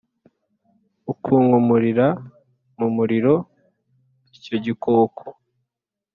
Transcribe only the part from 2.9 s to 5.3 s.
muriro icyo gikoko